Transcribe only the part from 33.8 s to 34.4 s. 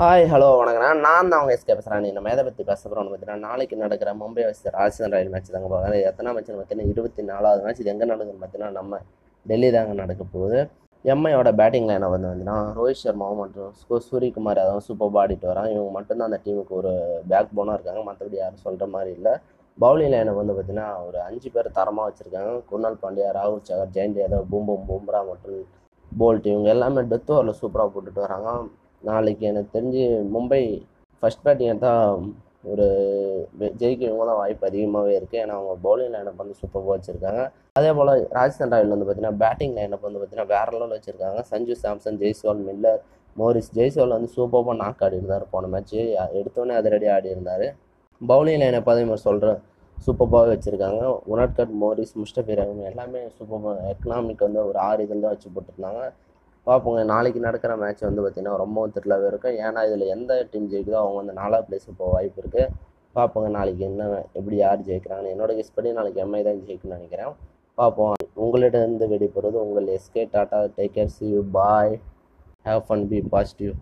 இவங்க தான்